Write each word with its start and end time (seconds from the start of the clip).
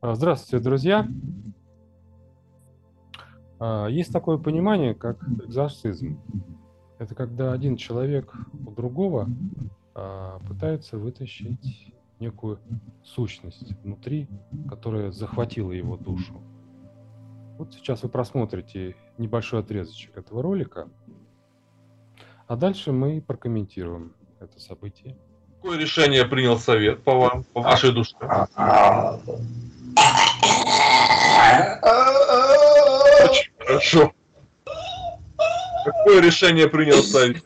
А, 0.00 0.14
Здравствуйте, 0.14 0.62
друзья. 0.62 1.08
А, 3.58 3.88
Есть 3.88 4.12
такое 4.12 4.38
понимание, 4.38 4.94
как 4.94 5.20
экзорцизм. 5.24 6.20
Это 7.00 7.16
когда 7.16 7.52
один 7.52 7.76
человек 7.76 8.32
у 8.64 8.70
другого 8.70 9.28
а, 9.96 10.38
пытается 10.46 10.98
вытащить 10.98 11.92
некую 12.20 12.60
сущность 13.02 13.72
внутри, 13.82 14.28
которая 14.68 15.10
захватила 15.10 15.72
его 15.72 15.96
душу. 15.96 16.40
Вот 17.58 17.74
сейчас 17.74 18.04
вы 18.04 18.08
просмотрите 18.08 18.94
небольшой 19.18 19.60
отрезочек 19.60 20.16
этого 20.16 20.42
ролика, 20.42 20.88
а 22.46 22.54
дальше 22.54 22.92
мы 22.92 23.20
прокомментируем 23.20 24.12
это 24.38 24.60
событие. 24.60 25.16
Какое 25.56 25.76
решение 25.76 26.24
принял 26.24 26.56
совет 26.56 27.02
по 27.02 27.16
вам, 27.16 27.42
по 27.52 27.62
вашей 27.62 27.90
душе? 27.90 28.14
Очень 33.28 33.50
хорошо. 33.88 34.12
Какое 35.84 36.20
решение 36.20 36.68
принял 36.68 37.02
совет? 37.02 37.42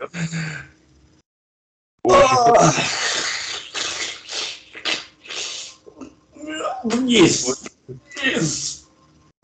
Очень. 2.02 2.82
Вниз. 6.84 7.65
Вниз. 8.16 8.88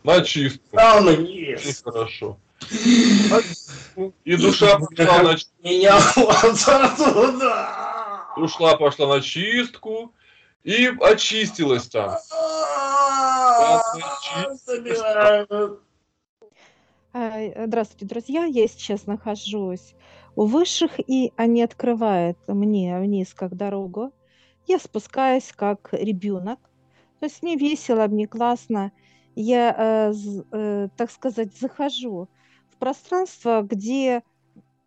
На 0.02 0.22
чистку. 0.22 0.76
Рано 0.76 1.10
Очень 1.12 1.22
вниз. 1.22 1.82
хорошо. 1.84 2.38
На 2.70 3.42
чистку. 3.42 4.14
И 4.24 4.36
душа 4.36 4.78
пошла 4.78 5.22
на, 5.22 5.36
ч- 5.36 5.46
Меня 5.62 6.00
туда. 6.14 8.24
душа 8.36 8.76
пошла 8.76 9.06
на 9.16 9.20
чистку 9.20 10.12
и 10.64 10.88
очистилась 11.00 11.88
там. 11.88 12.16
Забирают. 14.66 15.80
А, 17.20 17.66
Здравствуйте, 17.66 18.06
друзья. 18.06 18.44
Я 18.44 18.68
сейчас 18.68 19.06
нахожусь 19.06 19.96
у 20.36 20.44
высших, 20.44 21.00
и 21.00 21.32
они 21.36 21.64
открывают 21.64 22.38
мне 22.46 22.96
вниз 23.00 23.34
как 23.34 23.56
дорогу. 23.56 24.12
Я 24.68 24.78
спускаюсь 24.78 25.50
как 25.50 25.88
ребенок. 25.90 26.60
То 27.18 27.26
есть 27.26 27.42
мне 27.42 27.56
весело, 27.56 28.06
мне 28.06 28.28
классно. 28.28 28.92
Я, 29.34 30.12
э, 30.12 30.14
э, 30.52 30.88
так 30.96 31.10
сказать, 31.10 31.56
захожу 31.58 32.28
в 32.68 32.78
пространство, 32.78 33.62
где 33.62 34.22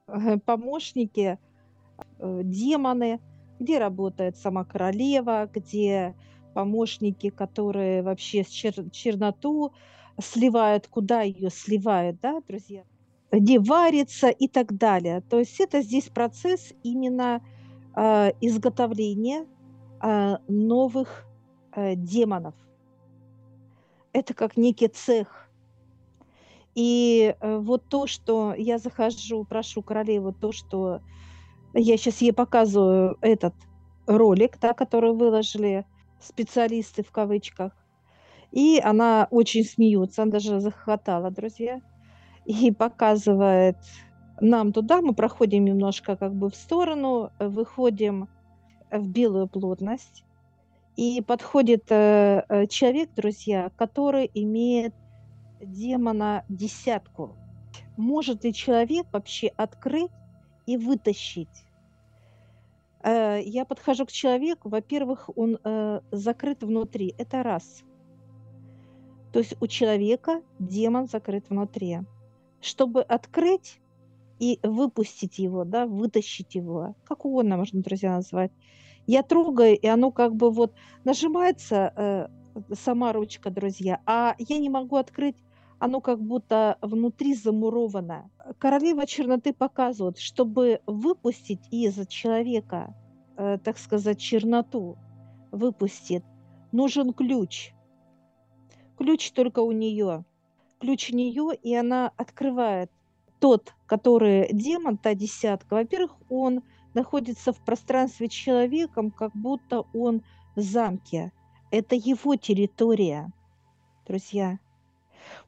э, 0.07 0.37
помощники, 0.45 1.37
э, 2.19 2.41
демоны, 2.45 3.19
где 3.59 3.77
работает 3.77 4.37
сама 4.37 4.63
королева, 4.63 5.49
где 5.53 6.15
помощники, 6.53 7.29
которые 7.29 8.03
вообще 8.03 8.41
чер- 8.43 8.89
черноту 8.91 9.73
сливают, 10.19 10.87
куда 10.87 11.21
ее 11.21 11.49
сливают, 11.49 12.19
да, 12.21 12.41
друзья, 12.47 12.83
где 13.31 13.59
варится 13.59 14.29
и 14.29 14.47
так 14.47 14.77
далее. 14.77 15.21
То 15.21 15.39
есть 15.39 15.59
это 15.59 15.81
здесь 15.81 16.09
процесс 16.09 16.73
именно 16.83 17.41
э, 17.95 18.31
изготовления 18.41 19.45
э, 20.01 20.37
новых 20.47 21.25
э, 21.73 21.95
демонов. 21.95 22.55
Это 24.13 24.33
как 24.33 24.57
некий 24.57 24.87
цех. 24.87 25.49
И 26.75 27.35
э, 27.39 27.57
вот 27.57 27.87
то, 27.89 28.07
что 28.07 28.53
я 28.57 28.77
захожу, 28.77 29.43
прошу 29.43 29.81
королеву, 29.81 30.33
то, 30.33 30.51
что 30.51 31.01
я 31.73 31.97
сейчас 31.97 32.21
ей 32.21 32.33
показываю 32.33 33.17
этот 33.21 33.53
ролик, 34.07 34.59
да, 34.59 34.73
который 34.73 35.13
выложили 35.13 35.85
специалисты 36.19 37.03
в 37.03 37.11
кавычках, 37.11 37.73
и 38.51 38.79
она 38.83 39.27
очень 39.31 39.63
смеется, 39.63 40.23
она 40.23 40.31
даже 40.31 40.59
захохотала, 40.59 41.31
друзья, 41.31 41.81
и 42.45 42.71
показывает 42.71 43.77
нам 44.39 44.73
туда, 44.73 45.01
мы 45.01 45.13
проходим 45.13 45.65
немножко 45.65 46.15
как 46.15 46.33
бы 46.33 46.49
в 46.49 46.55
сторону, 46.55 47.31
э, 47.39 47.47
выходим 47.47 48.27
в 48.91 49.07
белую 49.07 49.47
плотность, 49.47 50.25
и 50.95 51.21
подходит 51.21 51.85
э, 51.91 52.43
э, 52.49 52.67
человек, 52.67 53.13
друзья, 53.15 53.71
который 53.77 54.29
имеет 54.33 54.93
демона 55.61 56.43
десятку. 56.49 57.35
Может 57.97 58.43
ли 58.43 58.53
человек 58.53 59.05
вообще 59.13 59.47
открыть 59.47 60.11
и 60.65 60.77
вытащить? 60.77 61.65
Э, 63.03 63.39
Я 63.43 63.65
подхожу 63.65 64.05
к 64.05 64.11
человеку, 64.11 64.69
во-первых, 64.69 65.29
он 65.35 65.59
э, 65.63 66.01
закрыт 66.11 66.63
внутри, 66.63 67.13
это 67.17 67.43
раз. 67.43 67.83
То 69.31 69.39
есть 69.39 69.55
у 69.59 69.67
человека 69.67 70.41
демон 70.59 71.07
закрыт 71.07 71.49
внутри. 71.49 71.99
Чтобы 72.59 73.01
открыть 73.01 73.79
и 74.39 74.59
выпустить 74.63 75.39
его, 75.39 75.63
да, 75.63 75.85
вытащить 75.85 76.55
его, 76.55 76.95
как 77.05 77.25
угодно 77.25 77.57
можно, 77.57 77.81
друзья, 77.81 78.15
назвать, 78.15 78.51
я 79.07 79.23
трогаю, 79.23 79.77
и 79.77 79.87
оно 79.87 80.11
как 80.11 80.35
бы 80.35 80.51
вот 80.51 80.73
нажимается, 81.03 81.93
э, 81.95 82.27
сама 82.75 83.13
ручка, 83.13 83.49
друзья, 83.49 84.01
а 84.05 84.35
я 84.37 84.57
не 84.57 84.69
могу 84.69 84.97
открыть, 84.97 85.37
оно 85.79 86.01
как 86.01 86.21
будто 86.21 86.77
внутри 86.81 87.33
замуровано. 87.33 88.29
Королева 88.59 89.07
черноты 89.07 89.53
показывает, 89.53 90.19
чтобы 90.19 90.81
выпустить 90.85 91.61
из 91.71 92.05
человека, 92.07 92.93
э, 93.37 93.57
так 93.63 93.77
сказать, 93.77 94.19
черноту, 94.19 94.97
выпустит, 95.51 96.23
нужен 96.71 97.13
ключ. 97.13 97.73
Ключ 99.01 99.31
только 99.31 99.61
у 99.61 99.71
нее. 99.71 100.25
Ключ 100.79 101.09
у 101.09 101.15
нее, 101.15 101.55
и 101.63 101.73
она 101.73 102.11
открывает 102.17 102.91
тот, 103.39 103.73
который 103.87 104.53
демон, 104.53 104.99
та 104.99 105.15
десятка. 105.15 105.73
Во-первых, 105.73 106.11
он 106.29 106.61
находится 106.93 107.51
в 107.51 107.65
пространстве 107.65 108.29
человеком, 108.29 109.09
как 109.09 109.31
будто 109.33 109.85
он 109.95 110.21
в 110.55 110.61
замке. 110.61 111.31
Это 111.71 111.95
его 111.95 112.35
территория, 112.35 113.33
друзья. 114.05 114.59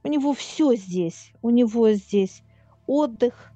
У 0.04 0.08
него 0.08 0.34
все 0.34 0.74
здесь. 0.74 1.32
У 1.44 1.52
него 1.52 1.92
здесь 1.92 2.42
отдых, 2.88 3.54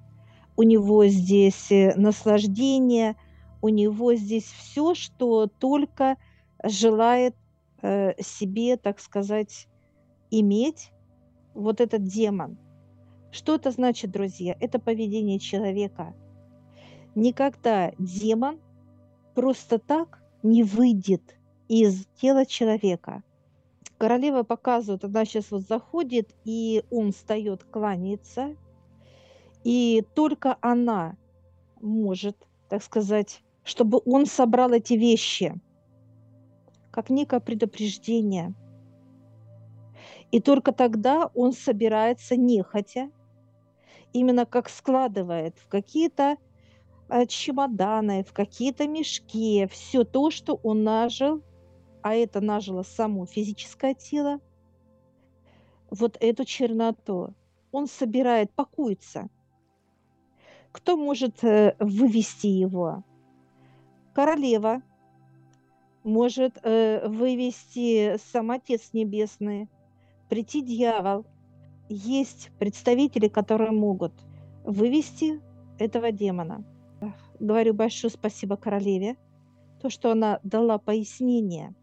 у 0.58 0.62
него 0.62 1.08
здесь 1.08 1.72
э, 1.72 1.96
наслаждение, 1.96 3.16
у 3.64 3.70
него 3.70 4.14
здесь 4.14 4.46
все, 4.46 4.94
что 4.94 5.48
только 5.48 6.18
желает 6.64 7.36
э, 7.82 8.14
себе, 8.22 8.78
так 8.78 9.00
сказать, 9.00 9.68
иметь 10.32 10.92
вот 11.54 11.82
этот 11.82 12.04
демон. 12.04 12.58
Что 13.32 13.56
это 13.56 13.72
значит, 13.72 14.12
друзья? 14.12 14.56
Это 14.60 14.80
поведение 14.80 15.40
человека. 15.40 16.16
Никогда 17.16 17.92
демон 17.98 18.60
просто 19.36 19.80
так 19.80 20.22
не 20.44 20.64
выйдет 20.64 21.38
из 21.68 22.06
тела 22.22 22.46
человека. 22.46 23.24
Королева 23.98 24.44
показывает, 24.44 25.04
она 25.04 25.26
сейчас 25.26 25.50
вот 25.50 25.62
заходит, 25.62 26.30
и 26.46 26.84
он 26.92 27.12
встает, 27.12 27.64
кланяется, 27.64 28.56
и 29.64 30.06
только 30.14 30.58
она 30.62 31.18
может, 31.82 32.38
так 32.70 32.84
сказать, 32.84 33.42
чтобы 33.64 34.02
он 34.06 34.26
собрал 34.26 34.72
эти 34.72 34.94
вещи, 34.94 35.54
как 36.92 37.10
некое 37.10 37.40
предупреждение. 37.40 38.54
И 40.32 40.42
только 40.42 40.72
тогда 40.72 41.32
он 41.34 41.54
собирается 41.54 42.36
нехотя, 42.36 43.10
именно 44.14 44.46
как 44.46 44.70
складывает 44.70 45.58
в 45.58 45.68
какие-то 45.68 46.38
э, 47.10 47.26
чемоданы, 47.28 48.24
в 48.24 48.34
какие-то 48.34 48.88
мешки, 48.88 49.68
все 49.72 50.04
то, 50.04 50.30
что 50.32 50.60
он 50.64 50.84
нажил, 50.84 51.44
а 52.02 52.14
это 52.14 52.42
нажило 52.42 52.84
само 52.84 53.26
физическое 53.26 53.94
тело, 53.94 54.40
вот 55.90 56.18
эту 56.20 56.46
черноту. 56.46 57.34
Он 57.72 57.88
собирает, 57.88 58.52
пакуется. 58.52 59.30
Кто 60.72 60.98
может 60.98 61.44
э, 61.44 61.76
вывести 61.80 62.48
его? 62.48 63.04
Королева 64.14 64.82
может 66.04 66.58
э, 66.64 67.08
вывести 67.08 68.18
сам 68.32 68.52
Отец 68.52 68.90
Небесный, 68.94 69.70
прийти 70.30 70.62
дьявол. 70.62 71.26
Есть 71.90 72.52
представители, 72.60 73.28
которые 73.28 73.72
могут 73.72 74.14
вывести 74.64 75.42
этого 75.80 76.12
демона. 76.12 76.64
Говорю 77.40 77.74
большое 77.74 78.12
спасибо 78.12 78.58
королеве, 78.58 79.16
то, 79.82 79.90
что 79.90 80.12
она 80.12 80.40
дала 80.44 80.78
пояснение. 80.80 81.76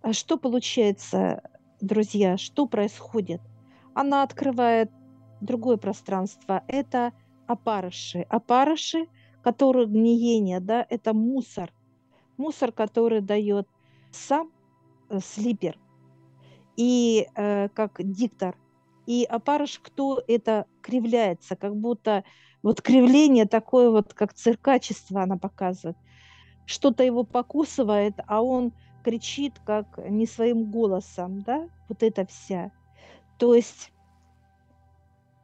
А 0.00 0.12
что 0.12 0.36
получается, 0.38 1.42
друзья, 1.80 2.36
что 2.36 2.66
происходит? 2.66 3.40
Она 3.94 4.22
открывает 4.22 4.90
другое 5.40 5.76
пространство. 5.76 6.64
Это 6.68 7.12
опарыши. 7.46 8.20
Опарыши, 8.28 9.06
которые 9.42 9.86
гниение, 9.86 10.60
да, 10.60 10.86
это 10.88 11.12
мусор. 11.12 11.72
Мусор, 12.36 12.72
который 12.72 13.20
дает 13.20 13.68
сам 14.10 14.50
э, 15.08 15.18
слипер. 15.20 15.78
И 16.76 17.28
э, 17.34 17.68
как 17.68 17.96
диктор. 17.98 18.56
И 19.06 19.24
опарыш, 19.24 19.80
кто 19.82 20.22
это 20.28 20.66
кривляется, 20.80 21.56
как 21.56 21.76
будто 21.76 22.24
вот 22.62 22.80
кривление 22.80 23.46
такое 23.46 23.90
вот, 23.90 24.14
как 24.14 24.32
циркачество 24.32 25.22
она 25.22 25.36
показывает. 25.36 25.96
Что-то 26.66 27.02
его 27.02 27.24
покусывает, 27.24 28.14
а 28.26 28.42
он 28.42 28.72
кричит 29.02 29.58
как 29.64 29.98
не 30.08 30.26
своим 30.26 30.70
голосом, 30.70 31.42
да, 31.42 31.68
вот 31.88 32.02
это 32.02 32.24
вся. 32.26 32.70
То 33.38 33.54
есть 33.54 33.92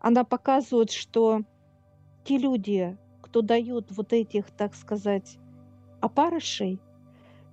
она 0.00 0.22
показывает, 0.22 0.92
что 0.92 1.42
те 2.24 2.38
люди, 2.38 2.96
кто 3.20 3.42
дают 3.42 3.90
вот 3.90 4.12
этих, 4.12 4.50
так 4.52 4.74
сказать, 4.74 5.38
опарышей, 6.00 6.80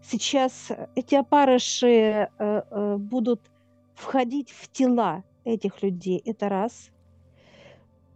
сейчас 0.03 0.71
эти 0.95 1.15
опарыши 1.15 1.87
э, 1.87 2.27
э, 2.37 2.97
будут 2.97 3.41
входить 3.95 4.51
в 4.51 4.71
тела 4.71 5.23
этих 5.43 5.81
людей. 5.81 6.21
Это 6.25 6.49
раз. 6.49 6.89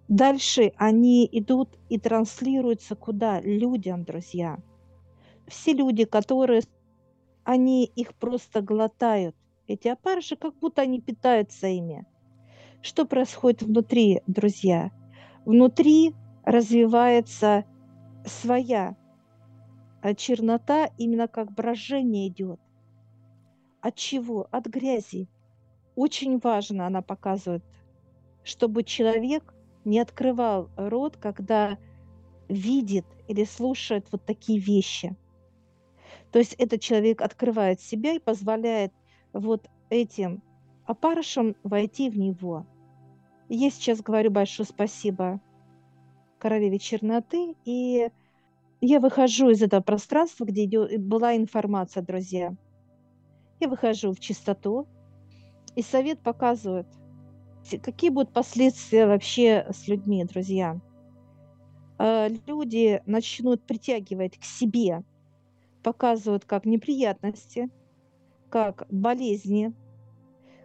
Дальше 0.08 0.74
они 0.78 1.28
идут 1.32 1.78
и 1.90 2.00
транслируются 2.00 2.96
куда? 2.96 3.40
Людям, 3.42 4.04
друзья. 4.04 4.58
Все 5.48 5.74
люди, 5.74 6.06
которые, 6.06 6.62
они 7.44 7.86
их 7.86 8.14
просто 8.16 8.62
глотают. 8.62 9.36
Эти 9.68 9.88
опарыши, 9.88 10.36
как 10.36 10.58
будто 10.58 10.82
они 10.82 11.00
питаются 11.00 11.68
ими. 11.68 12.06
Что 12.82 13.06
происходит 13.06 13.62
внутри, 13.62 14.22
друзья? 14.26 14.92
Внутри 15.46 16.16
развивается 16.44 17.66
своя 18.26 18.96
а 20.02 20.16
чернота, 20.16 20.90
именно 20.98 21.28
как 21.28 21.52
брожение 21.52 22.28
идет. 22.28 22.60
От 23.82 23.96
чего? 23.96 24.48
От 24.52 24.68
грязи. 24.68 25.28
Очень 26.00 26.40
важно, 26.40 26.88
она 26.88 27.02
показывает, 27.02 27.62
чтобы 28.46 28.86
человек 28.86 29.54
не 29.84 30.00
открывал 30.00 30.70
рот, 30.78 31.18
когда 31.18 31.78
видит 32.48 33.06
или 33.28 33.44
слушает 33.44 34.08
вот 34.10 34.24
такие 34.24 34.60
вещи. 34.60 35.14
То 36.32 36.40
есть 36.40 36.54
этот 36.54 36.80
человек 36.80 37.22
открывает 37.22 37.82
себя 37.82 38.14
и 38.14 38.20
позволяет 38.20 38.94
вот 39.34 39.68
этим 39.90 40.42
опарышам 40.86 41.58
войти 41.64 42.10
в 42.10 42.18
него. 42.18 42.66
Я 43.50 43.70
сейчас 43.70 44.00
говорю 44.00 44.32
большое 44.32 44.66
спасибо 44.66 45.42
королеве 46.38 46.80
черноты, 46.80 47.58
и 47.66 48.10
я 48.80 49.02
выхожу 49.02 49.50
из 49.50 49.62
этого 49.62 49.82
пространства, 49.82 50.46
где 50.46 50.98
была 50.98 51.36
информация, 51.36 52.04
друзья. 52.04 52.56
Я 53.60 53.68
выхожу 53.68 54.14
в 54.14 54.22
чистоту, 54.22 54.88
и 55.80 55.82
совет 55.82 56.20
показывает, 56.20 56.88
какие 57.82 58.10
будут 58.10 58.34
последствия 58.34 59.08
вообще 59.08 59.66
с 59.70 59.88
людьми, 59.88 60.26
друзья. 60.26 60.78
А, 61.98 62.28
люди 62.48 63.02
начнут 63.06 63.64
притягивать 63.64 64.38
к 64.38 64.44
себе, 64.44 65.06
показывают 65.82 66.44
как 66.44 66.66
неприятности, 66.66 67.70
как 68.50 68.88
болезни, 68.90 69.74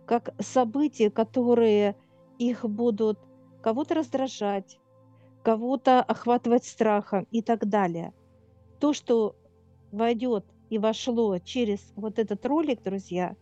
как 0.05 0.35
события, 0.41 1.13
которые 1.13 1.95
их 2.41 2.65
будут 2.69 3.21
кого-то 3.63 3.95
раздражать, 3.95 4.81
кого-то 5.45 6.03
охватывать 6.03 6.65
страхом 6.65 7.29
и 7.31 7.41
так 7.41 7.69
далее. 7.69 8.13
То, 8.81 8.93
что 8.93 9.37
войдет 9.93 10.45
и 10.71 10.79
вошло 10.79 11.39
через 11.39 11.93
вот 11.95 12.19
этот 12.19 12.45
ролик, 12.45 12.83
друзья, 12.83 13.37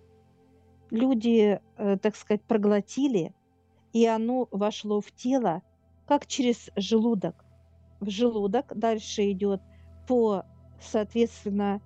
люди, 0.92 1.58
э, 1.78 1.96
так 2.00 2.14
сказать, 2.14 2.42
проглотили, 2.42 3.34
и 3.92 4.06
оно 4.06 4.46
вошло 4.50 5.00
в 5.00 5.10
тело, 5.10 5.62
как 6.06 6.26
через 6.26 6.70
желудок. 6.76 7.44
В 8.00 8.10
желудок 8.10 8.72
дальше 8.76 9.30
идет 9.32 9.62
по, 10.06 10.44
соответственно, 10.80 11.80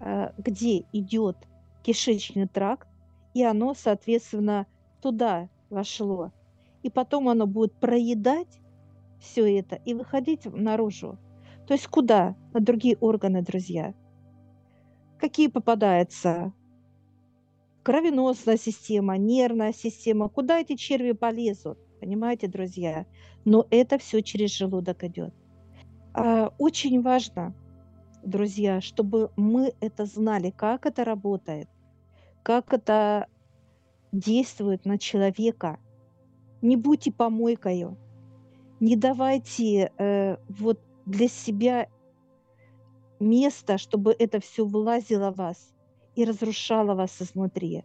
э, 0.00 0.32
где 0.36 0.84
идет 0.92 1.36
кишечный 1.82 2.46
тракт, 2.46 2.88
и 3.32 3.42
оно, 3.42 3.74
соответственно, 3.74 4.66
туда 5.00 5.48
вошло. 5.70 6.30
И 6.82 6.90
потом 6.90 7.28
оно 7.28 7.46
будет 7.46 7.72
проедать 7.72 8.60
все 9.18 9.58
это 9.58 9.76
и 9.76 9.94
выходить 9.94 10.44
наружу. 10.44 11.18
То 11.66 11.74
есть 11.74 11.86
куда? 11.88 12.36
На 12.52 12.60
другие 12.60 12.96
органы, 12.98 13.42
друзья. 13.42 13.94
Какие 15.18 15.48
попадаются? 15.48 16.52
Кровеносная 17.86 18.56
система, 18.56 19.16
нервная 19.16 19.72
система. 19.72 20.28
Куда 20.28 20.58
эти 20.58 20.74
черви 20.74 21.12
полезут? 21.12 21.78
Понимаете, 22.00 22.48
друзья? 22.48 23.06
Но 23.44 23.64
это 23.70 23.96
все 23.98 24.22
через 24.22 24.50
желудок 24.56 25.04
идет. 25.04 25.32
А, 26.12 26.52
очень 26.58 27.00
важно, 27.00 27.54
друзья, 28.24 28.80
чтобы 28.80 29.30
мы 29.36 29.72
это 29.80 30.04
знали, 30.04 30.50
как 30.50 30.84
это 30.84 31.04
работает, 31.04 31.68
как 32.42 32.72
это 32.72 33.28
действует 34.10 34.84
на 34.84 34.98
человека. 34.98 35.78
Не 36.62 36.74
будьте 36.76 37.12
помойкою, 37.12 37.96
не 38.80 38.96
давайте 38.96 39.92
э, 39.96 40.38
вот 40.48 40.80
для 41.04 41.28
себя 41.28 41.86
место, 43.20 43.78
чтобы 43.78 44.12
это 44.18 44.40
все 44.40 44.66
вылазило 44.66 45.30
в 45.30 45.36
вас 45.36 45.75
и 46.16 46.24
разрушало 46.24 46.94
вас 46.94 47.22
изнутри. 47.22 47.84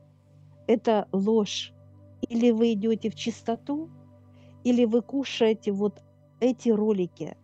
Это 0.65 1.07
ложь. 1.11 1.73
Или 2.29 2.51
вы 2.51 2.73
идете 2.73 3.09
в 3.09 3.15
чистоту, 3.15 3.89
или 4.63 4.85
вы 4.85 5.01
кушаете 5.01 5.71
вот 5.71 6.01
эти 6.39 6.69
ролики, 6.69 7.35